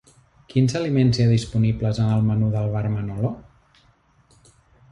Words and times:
Quins 0.53 0.73
aliments 0.79 1.19
hi 1.19 1.23
ha 1.25 1.31
disponibles 1.33 2.01
en 2.05 2.09
el 2.15 2.25
menú 2.31 2.49
del 2.57 2.73
bar 2.77 2.83
Manolo? 2.97 3.35